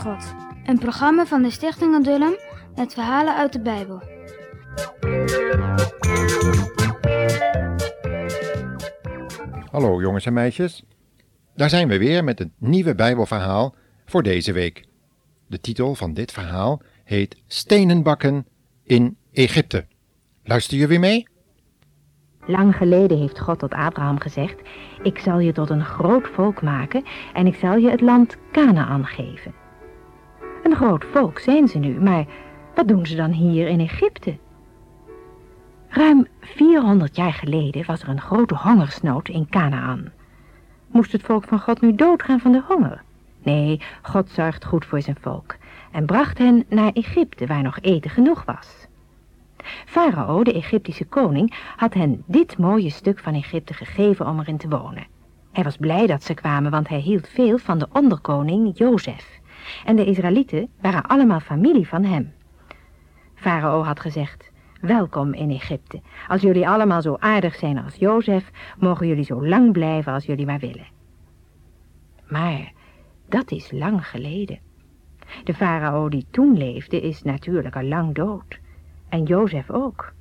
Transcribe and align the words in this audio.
God. 0.00 0.34
Een 0.64 0.78
programma 0.78 1.26
van 1.26 1.42
de 1.42 1.50
Stichting 1.50 1.94
Adullam 1.94 2.34
met 2.76 2.94
verhalen 2.94 3.36
uit 3.36 3.52
de 3.52 3.60
Bijbel. 3.60 4.02
Hallo 9.70 10.00
jongens 10.00 10.26
en 10.26 10.32
meisjes. 10.32 10.84
Daar 11.54 11.68
zijn 11.68 11.88
we 11.88 11.98
weer 11.98 12.24
met 12.24 12.40
een 12.40 12.52
nieuwe 12.58 12.94
Bijbelverhaal 12.94 13.74
voor 14.06 14.22
deze 14.22 14.52
week. 14.52 14.84
De 15.46 15.60
titel 15.60 15.94
van 15.94 16.14
dit 16.14 16.32
verhaal 16.32 16.82
heet 17.04 17.42
Stenen 17.46 18.02
bakken 18.02 18.46
in 18.84 19.16
Egypte. 19.32 19.86
Luister 20.44 20.78
je 20.78 20.86
weer 20.86 21.00
mee? 21.00 21.28
Lang 22.46 22.76
geleden 22.76 23.18
heeft 23.18 23.40
God 23.40 23.58
tot 23.58 23.72
Abraham 23.72 24.20
gezegd, 24.20 24.60
ik 25.02 25.18
zal 25.18 25.38
je 25.38 25.52
tot 25.52 25.70
een 25.70 25.84
groot 25.84 26.28
volk 26.28 26.62
maken 26.62 27.04
en 27.32 27.46
ik 27.46 27.54
zal 27.54 27.76
je 27.76 27.90
het 27.90 28.00
land 28.00 28.36
Canaan 28.52 29.06
geven. 29.06 29.59
Een 30.62 30.76
groot 30.76 31.04
volk 31.12 31.38
zijn 31.38 31.68
ze 31.68 31.78
nu, 31.78 32.00
maar 32.00 32.24
wat 32.74 32.88
doen 32.88 33.06
ze 33.06 33.16
dan 33.16 33.30
hier 33.30 33.68
in 33.68 33.80
Egypte? 33.80 34.38
Ruim 35.88 36.26
400 36.40 37.16
jaar 37.16 37.32
geleden 37.32 37.86
was 37.86 38.02
er 38.02 38.08
een 38.08 38.20
grote 38.20 38.54
hongersnood 38.54 39.28
in 39.28 39.48
Canaan. 39.48 40.12
Moest 40.86 41.12
het 41.12 41.22
volk 41.22 41.44
van 41.44 41.60
God 41.60 41.80
nu 41.80 41.94
doodgaan 41.94 42.40
van 42.40 42.52
de 42.52 42.62
honger? 42.66 43.02
Nee, 43.42 43.80
God 44.02 44.30
zorgt 44.30 44.64
goed 44.64 44.84
voor 44.84 45.02
zijn 45.02 45.16
volk 45.20 45.56
en 45.92 46.06
bracht 46.06 46.38
hen 46.38 46.64
naar 46.68 46.92
Egypte 46.92 47.46
waar 47.46 47.62
nog 47.62 47.78
eten 47.80 48.10
genoeg 48.10 48.44
was. 48.44 48.86
Farao, 49.84 50.42
de 50.42 50.52
Egyptische 50.52 51.04
koning, 51.04 51.54
had 51.76 51.94
hen 51.94 52.22
dit 52.26 52.58
mooie 52.58 52.90
stuk 52.90 53.18
van 53.18 53.34
Egypte 53.34 53.74
gegeven 53.74 54.26
om 54.26 54.40
erin 54.40 54.56
te 54.56 54.68
wonen. 54.68 55.06
Hij 55.52 55.64
was 55.64 55.76
blij 55.76 56.06
dat 56.06 56.22
ze 56.22 56.34
kwamen, 56.34 56.70
want 56.70 56.88
hij 56.88 56.98
hield 56.98 57.28
veel 57.28 57.58
van 57.58 57.78
de 57.78 57.88
onderkoning 57.92 58.78
Jozef. 58.78 59.39
En 59.84 59.96
de 59.96 60.04
Israëlieten 60.04 60.68
waren 60.80 61.02
allemaal 61.02 61.40
familie 61.40 61.88
van 61.88 62.04
hem. 62.04 62.32
Farao 63.34 63.82
had 63.82 64.00
gezegd, 64.00 64.50
welkom 64.80 65.34
in 65.34 65.50
Egypte. 65.50 66.00
Als 66.28 66.40
jullie 66.40 66.68
allemaal 66.68 67.02
zo 67.02 67.16
aardig 67.18 67.54
zijn 67.54 67.78
als 67.78 67.94
Jozef, 67.94 68.50
mogen 68.78 69.06
jullie 69.06 69.24
zo 69.24 69.46
lang 69.46 69.72
blijven 69.72 70.12
als 70.12 70.24
jullie 70.24 70.46
maar 70.46 70.58
willen. 70.58 70.86
Maar 72.28 72.72
dat 73.28 73.50
is 73.50 73.70
lang 73.72 74.06
geleden. 74.06 74.58
De 75.44 75.54
farao 75.54 76.08
die 76.08 76.26
toen 76.30 76.56
leefde 76.56 77.00
is 77.00 77.22
natuurlijk 77.22 77.76
al 77.76 77.84
lang 77.84 78.14
dood. 78.14 78.58
En 79.08 79.22
Jozef 79.22 79.70
ook. 79.70 80.12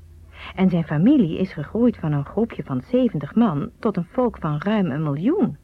En 0.55 0.69
zijn 0.69 0.83
familie 0.83 1.37
is 1.37 1.53
gegroeid 1.53 1.97
van 1.97 2.11
een 2.11 2.25
groepje 2.25 2.63
van 2.63 2.81
70 2.91 3.35
man 3.35 3.69
tot 3.79 3.97
een 3.97 4.07
volk 4.11 4.37
van 4.37 4.57
ruim 4.57 4.91
een 4.91 5.03
miljoen. 5.03 5.57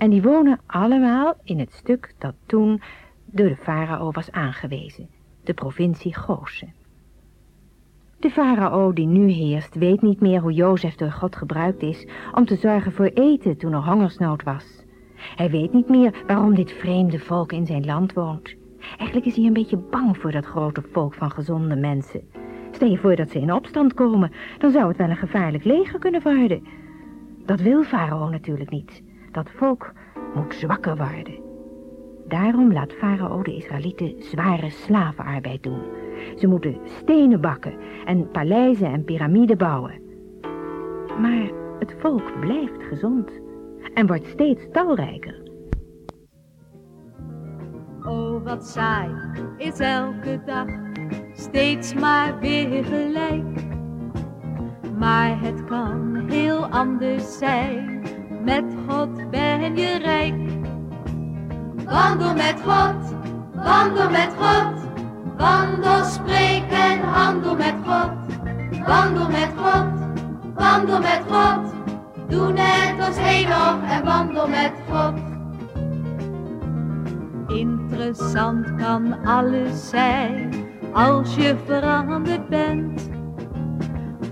En 0.00 0.10
die 0.10 0.22
wonen 0.22 0.60
allemaal 0.66 1.34
in 1.44 1.58
het 1.58 1.72
stuk 1.72 2.14
dat 2.18 2.34
toen 2.46 2.82
door 3.24 3.48
de 3.48 3.56
farao 3.56 4.10
was 4.10 4.30
aangewezen, 4.30 5.08
de 5.44 5.54
provincie 5.54 6.14
Gozen. 6.14 6.72
De 8.18 8.30
farao 8.30 8.92
die 8.92 9.06
nu 9.06 9.30
heerst 9.30 9.74
weet 9.74 10.02
niet 10.02 10.20
meer 10.20 10.40
hoe 10.40 10.52
Jozef 10.52 10.94
door 10.94 11.10
God 11.10 11.36
gebruikt 11.36 11.82
is 11.82 12.08
om 12.34 12.44
te 12.44 12.56
zorgen 12.56 12.92
voor 12.92 13.10
eten 13.14 13.56
toen 13.56 13.72
er 13.72 13.84
hongersnood 13.84 14.42
was. 14.42 14.84
Hij 15.36 15.50
weet 15.50 15.72
niet 15.72 15.88
meer 15.88 16.22
waarom 16.26 16.54
dit 16.54 16.72
vreemde 16.72 17.18
volk 17.18 17.52
in 17.52 17.66
zijn 17.66 17.84
land 17.84 18.12
woont. 18.12 18.54
Eigenlijk 18.96 19.26
is 19.26 19.36
hij 19.36 19.44
een 19.44 19.52
beetje 19.52 19.76
bang 19.90 20.16
voor 20.16 20.32
dat 20.32 20.46
grote 20.46 20.82
volk 20.92 21.14
van 21.14 21.30
gezonde 21.30 21.76
mensen. 21.76 22.22
Stel 22.70 22.88
je 22.88 22.98
voor 22.98 23.16
dat 23.16 23.30
ze 23.30 23.40
in 23.40 23.52
opstand 23.52 23.94
komen, 23.94 24.32
dan 24.58 24.70
zou 24.70 24.88
het 24.88 24.96
wel 24.96 25.10
een 25.10 25.16
gevaarlijk 25.16 25.64
leger 25.64 25.98
kunnen 25.98 26.22
worden. 26.22 26.66
Dat 27.46 27.60
wil 27.60 27.82
Farao 27.82 28.28
natuurlijk 28.28 28.70
niet. 28.70 29.02
Dat 29.32 29.50
volk 29.50 29.92
moet 30.34 30.54
zwakker 30.54 30.96
worden. 30.96 31.48
Daarom 32.28 32.72
laat 32.72 32.92
Farao 32.92 33.42
de 33.42 33.56
Israëlieten 33.56 34.14
zware 34.18 34.70
slavenarbeid 34.70 35.62
doen. 35.62 35.82
Ze 36.36 36.46
moeten 36.46 36.78
stenen 36.84 37.40
bakken 37.40 37.74
en 38.04 38.30
paleizen 38.30 38.92
en 38.92 39.04
piramiden 39.04 39.58
bouwen. 39.58 40.00
Maar 41.20 41.50
het 41.78 41.94
volk 41.98 42.40
blijft 42.40 42.82
gezond 42.82 43.30
en 43.94 44.06
wordt 44.06 44.26
steeds 44.26 44.66
talrijker. 44.72 45.42
Oh, 48.02 48.44
wat 48.44 48.66
saai 48.66 49.10
is 49.56 49.78
elke 49.78 50.40
dag, 50.44 50.66
steeds 51.32 51.94
maar 51.94 52.38
weer 52.38 52.84
gelijk. 52.84 53.64
Maar 54.98 55.40
het 55.40 55.64
kan 55.64 56.24
heel 56.28 56.66
anders 56.66 57.38
zijn, 57.38 58.02
met 58.44 58.64
God 58.90 59.30
ben 59.30 59.76
je 59.76 59.98
rijk. 59.98 60.34
Wandel 61.84 62.34
met 62.34 62.60
God, 62.64 63.14
wandel 63.54 64.10
met 64.10 64.32
God, 64.38 64.74
wandel, 65.36 66.04
spreek 66.04 66.70
en 66.70 67.00
handel 67.00 67.56
met 67.56 67.74
God. 67.86 68.10
Wandel 68.86 69.28
met 69.28 69.50
God, 69.56 69.92
wandel 70.54 71.00
met 71.00 71.22
God, 71.28 71.72
doe 72.28 72.52
net 72.52 73.06
als 73.06 73.16
Henoch 73.18 73.82
en 73.90 74.04
wandel 74.04 74.48
met 74.48 74.72
God. 74.90 75.14
Interessant 77.46 78.74
kan 78.74 79.24
alles 79.24 79.88
zijn 79.88 80.50
als 80.92 81.34
je 81.34 81.56
veranderd 81.66 82.48
bent, 82.48 83.10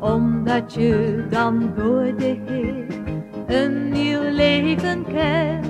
omdat 0.01 0.75
je 0.75 1.27
dan 1.31 1.73
door 1.77 2.17
de 2.17 2.41
Heer 2.47 3.08
een 3.49 3.89
nieuw 3.89 4.23
leven 4.23 5.05
kent. 5.05 5.67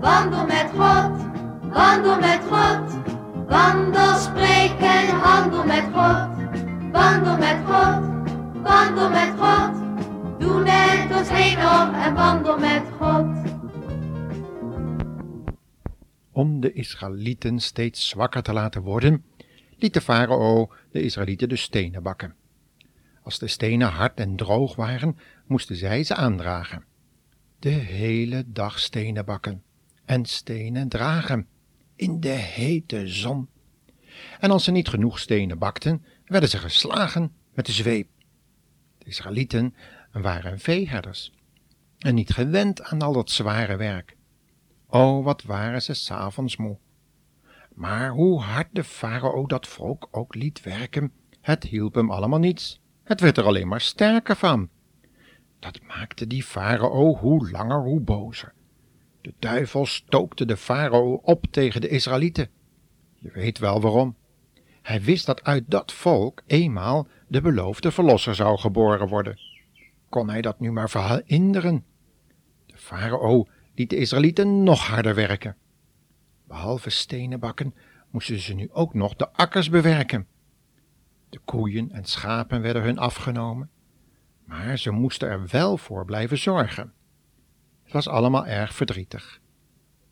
Wandel 0.00 0.46
met 0.46 0.70
God, 0.70 1.10
wandel 1.72 2.18
met 2.18 2.40
God, 2.50 2.98
wandel, 3.48 4.14
spreek 4.14 4.78
en 4.78 5.08
handel 5.08 5.64
met 5.64 5.84
God. 5.92 6.28
Wandel 6.92 7.36
met 7.36 7.56
God, 7.66 8.02
wandel 8.62 9.10
met 9.10 9.32
God, 9.38 9.74
doe 10.38 10.62
net 10.62 11.12
als 11.12 11.28
Henoch 11.28 12.04
en 12.04 12.14
wandel 12.14 12.58
met 12.58 12.82
God. 12.98 13.26
Om 16.32 16.60
de 16.60 16.72
Israëlieten 16.72 17.60
steeds 17.60 18.08
zwakker 18.08 18.42
te 18.42 18.52
laten 18.52 18.82
worden, 18.82 19.24
liet 19.76 19.94
de 19.94 20.00
farao 20.00 20.70
de 20.92 21.02
Israëlieten 21.02 21.48
de 21.48 21.56
stenen 21.56 22.02
bakken. 22.02 22.34
Als 23.30 23.38
de 23.38 23.48
stenen 23.48 23.88
hard 23.88 24.20
en 24.20 24.36
droog 24.36 24.76
waren, 24.76 25.18
moesten 25.46 25.76
zij 25.76 26.04
ze 26.04 26.14
aandragen. 26.14 26.84
De 27.58 27.68
hele 27.68 28.44
dag 28.46 28.78
stenen 28.78 29.24
bakken 29.24 29.62
en 30.04 30.24
stenen 30.24 30.88
dragen 30.88 31.48
in 31.96 32.20
de 32.20 32.28
hete 32.28 33.08
zon. 33.08 33.48
En 34.40 34.50
als 34.50 34.64
ze 34.64 34.70
niet 34.70 34.88
genoeg 34.88 35.18
stenen 35.18 35.58
bakten, 35.58 36.04
werden 36.24 36.48
ze 36.48 36.58
geslagen 36.58 37.32
met 37.54 37.66
de 37.66 37.72
zweep. 37.72 38.08
De 38.98 39.04
Israëlieten 39.06 39.74
waren 40.12 40.58
veeherders 40.58 41.32
en 41.98 42.14
niet 42.14 42.30
gewend 42.30 42.82
aan 42.82 43.02
al 43.02 43.12
dat 43.12 43.30
zware 43.30 43.76
werk. 43.76 44.16
O, 44.86 45.22
wat 45.22 45.42
waren 45.42 45.82
ze 45.82 45.94
s'avonds 45.94 46.56
moe. 46.56 46.78
Maar 47.74 48.10
hoe 48.10 48.40
hard 48.40 48.68
de 48.72 48.84
farao 48.84 49.46
dat 49.46 49.66
volk 49.66 50.08
ook 50.10 50.34
liet 50.34 50.62
werken, 50.62 51.12
het 51.40 51.64
hielp 51.64 51.94
hem 51.94 52.10
allemaal 52.10 52.38
niets. 52.38 52.80
Het 53.04 53.20
werd 53.20 53.38
er 53.38 53.44
alleen 53.44 53.68
maar 53.68 53.80
sterker 53.80 54.36
van. 54.36 54.68
Dat 55.58 55.80
maakte 55.82 56.26
die 56.26 56.42
farao 56.42 57.16
hoe 57.16 57.50
langer 57.50 57.80
hoe 57.82 58.00
bozer. 58.00 58.52
De 59.20 59.34
duivel 59.38 59.86
stookte 59.86 60.44
de 60.44 60.56
farao 60.56 61.20
op 61.22 61.46
tegen 61.50 61.80
de 61.80 61.88
Israëlieten. 61.88 62.48
Je 63.18 63.30
weet 63.30 63.58
wel 63.58 63.80
waarom. 63.80 64.16
Hij 64.82 65.02
wist 65.02 65.26
dat 65.26 65.44
uit 65.44 65.64
dat 65.66 65.92
volk 65.92 66.42
eenmaal 66.46 67.08
de 67.28 67.40
beloofde 67.40 67.90
verlosser 67.90 68.34
zou 68.34 68.58
geboren 68.58 69.08
worden. 69.08 69.38
Kon 70.08 70.28
hij 70.28 70.40
dat 70.40 70.60
nu 70.60 70.72
maar 70.72 70.90
verhinderen? 70.90 71.84
De 72.66 72.76
farao 72.76 73.46
liet 73.74 73.90
de 73.90 73.96
Israëlieten 73.96 74.62
nog 74.62 74.86
harder 74.86 75.14
werken. 75.14 75.56
Behalve 76.48 76.90
stenen 76.90 77.40
bakken 77.40 77.74
moesten 78.10 78.38
ze 78.38 78.54
nu 78.54 78.68
ook 78.72 78.94
nog 78.94 79.16
de 79.16 79.32
akkers 79.32 79.70
bewerken. 79.70 80.26
De 81.30 81.40
koeien 81.44 81.90
en 81.90 82.04
schapen 82.04 82.62
werden 82.62 82.82
hun 82.82 82.98
afgenomen, 82.98 83.70
maar 84.44 84.78
ze 84.78 84.90
moesten 84.90 85.28
er 85.28 85.46
wel 85.46 85.76
voor 85.76 86.04
blijven 86.04 86.38
zorgen. 86.38 86.92
Het 87.82 87.92
was 87.92 88.08
allemaal 88.08 88.46
erg 88.46 88.74
verdrietig. 88.74 89.40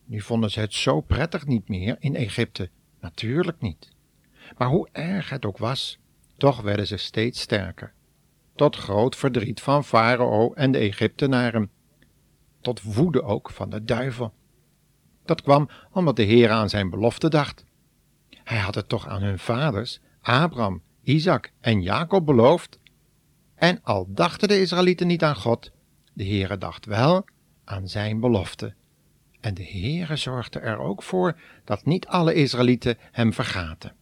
Nu 0.04 0.20
vonden 0.20 0.50
ze 0.50 0.60
het 0.60 0.74
zo 0.74 1.00
prettig 1.00 1.46
niet 1.46 1.68
meer 1.68 1.96
in 1.98 2.16
Egypte, 2.16 2.70
natuurlijk 3.00 3.60
niet. 3.60 3.88
Maar 4.58 4.68
hoe 4.68 4.88
erg 4.92 5.30
het 5.30 5.44
ook 5.44 5.58
was, 5.58 5.98
toch 6.36 6.60
werden 6.60 6.86
ze 6.86 6.96
steeds 6.96 7.40
sterker. 7.40 7.92
Tot 8.54 8.76
groot 8.76 9.16
verdriet 9.16 9.60
van 9.60 9.84
Farao 9.84 10.52
en 10.52 10.72
de 10.72 10.78
Egyptenaren. 10.78 11.70
Tot 12.60 12.82
woede 12.82 13.22
ook 13.22 13.50
van 13.50 13.70
de 13.70 13.84
duivel. 13.84 14.34
Dat 15.24 15.42
kwam 15.42 15.68
omdat 15.92 16.16
de 16.16 16.22
Heer 16.22 16.50
aan 16.50 16.68
zijn 16.68 16.90
belofte 16.90 17.28
dacht. 17.28 17.64
Hij 18.44 18.58
had 18.58 18.74
het 18.74 18.88
toch 18.88 19.08
aan 19.08 19.22
hun 19.22 19.38
vaders, 19.38 20.00
Abraham, 20.20 20.82
Isaac 21.08 21.52
en 21.60 21.82
Jacob 21.82 22.26
beloofd. 22.26 22.78
En 23.54 23.82
al 23.82 24.06
dachten 24.08 24.48
de 24.48 24.60
Israëlieten 24.60 25.06
niet 25.06 25.22
aan 25.22 25.36
God, 25.36 25.70
de 26.12 26.24
Heere 26.24 26.58
dacht 26.58 26.86
wel 26.86 27.24
aan 27.64 27.88
zijn 27.88 28.20
belofte. 28.20 28.74
En 29.40 29.54
de 29.54 29.64
Heere 29.64 30.16
zorgde 30.16 30.58
er 30.58 30.78
ook 30.78 31.02
voor 31.02 31.40
dat 31.64 31.84
niet 31.84 32.06
alle 32.06 32.34
Israëlieten 32.34 32.96
hem 33.00 33.32
vergaten. 33.32 33.94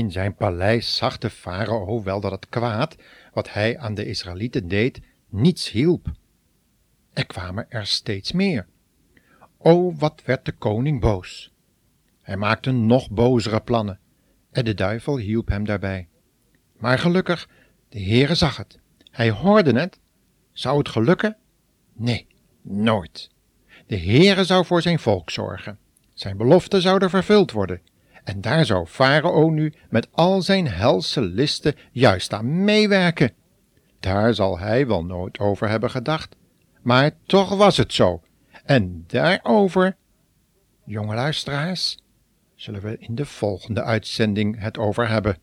In 0.00 0.10
zijn 0.10 0.34
paleis 0.34 0.96
zag 0.96 1.18
de 1.18 1.30
farao 1.30 2.02
wel 2.02 2.20
dat 2.20 2.30
het 2.30 2.48
kwaad 2.48 2.96
wat 3.32 3.52
hij 3.52 3.78
aan 3.78 3.94
de 3.94 4.06
Israëlieten 4.06 4.68
deed 4.68 5.00
niets 5.28 5.70
hielp. 5.70 6.10
Er 7.12 7.26
kwamen 7.26 7.66
er 7.68 7.86
steeds 7.86 8.32
meer. 8.32 8.66
O, 9.58 9.94
wat 9.94 10.22
werd 10.24 10.44
de 10.44 10.52
koning 10.52 11.00
boos. 11.00 11.52
Hij 12.22 12.36
maakte 12.36 12.70
nog 12.70 13.10
bozere 13.10 13.60
plannen 13.60 13.98
en 14.50 14.64
de 14.64 14.74
duivel 14.74 15.16
hielp 15.16 15.48
hem 15.48 15.64
daarbij. 15.64 16.08
Maar 16.76 16.98
gelukkig, 16.98 17.48
de 17.88 18.02
Heere 18.02 18.34
zag 18.34 18.56
het. 18.56 18.78
Hij 19.10 19.30
hoorde 19.30 19.80
het. 19.80 19.98
Zou 20.52 20.78
het 20.78 20.88
gelukken? 20.88 21.36
Nee, 21.92 22.26
nooit. 22.62 23.30
De 23.86 23.98
Heere 23.98 24.44
zou 24.44 24.64
voor 24.64 24.82
zijn 24.82 24.98
volk 24.98 25.30
zorgen. 25.30 25.78
Zijn 26.14 26.36
belofte 26.36 26.80
zou 26.80 27.02
er 27.02 27.10
vervuld 27.10 27.50
worden. 27.50 27.80
En 28.24 28.40
daar 28.40 28.64
zou 28.64 28.86
Farao 28.86 29.50
nu 29.50 29.72
met 29.88 30.08
al 30.12 30.42
zijn 30.42 30.68
helse 30.68 31.20
listen 31.20 31.74
juist 31.92 32.32
aan 32.32 32.64
meewerken. 32.64 33.32
Daar 34.00 34.34
zal 34.34 34.58
hij 34.58 34.86
wel 34.86 35.04
nooit 35.04 35.38
over 35.38 35.68
hebben 35.68 35.90
gedacht, 35.90 36.36
maar 36.82 37.10
toch 37.26 37.56
was 37.56 37.76
het 37.76 37.92
zo. 37.92 38.22
En 38.64 39.04
daarover, 39.06 39.96
jonge 40.84 41.14
luisteraars, 41.14 41.98
zullen 42.54 42.82
we 42.82 42.98
in 42.98 43.14
de 43.14 43.26
volgende 43.26 43.82
uitzending 43.82 44.60
het 44.60 44.78
over 44.78 45.08
hebben. 45.08 45.38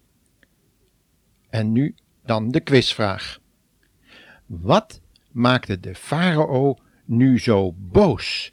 En 1.49 1.71
nu 1.71 1.95
dan 2.25 2.49
de 2.49 2.59
quizvraag. 2.59 3.39
Wat 4.45 5.01
maakte 5.31 5.79
de 5.79 5.95
farao 5.95 6.77
nu 7.05 7.39
zo 7.39 7.73
boos? 7.77 8.51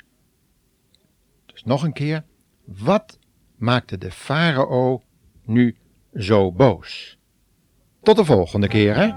Dus 1.47 1.65
nog 1.65 1.83
een 1.83 1.93
keer, 1.93 2.25
wat 2.65 3.19
maakte 3.65 3.99
de 3.99 4.11
farao 4.11 5.03
nu 5.45 5.77
zo 6.15 6.53
boos? 6.53 7.19
Tot 8.03 8.17
de 8.17 8.25
volgende 8.25 8.69
keer, 8.69 8.97
hè? 8.97 9.11